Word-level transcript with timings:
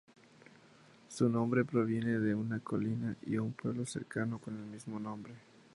Su 1.09 1.29
nombre 1.29 1.63
proviene 1.63 2.17
de 2.17 2.33
una 2.33 2.59
colina 2.59 3.15
y 3.23 3.37
un 3.37 3.53
pueblo 3.53 3.85
cercano 3.85 4.39
con 4.39 4.57
el 4.57 4.65
mismo 4.65 4.99
nombre. 4.99 5.35